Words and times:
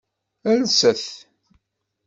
Lset. 0.61 1.03